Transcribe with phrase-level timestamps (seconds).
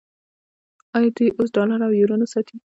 [0.95, 2.55] آیا دوی اوس ډالر او یورو نه ساتي؟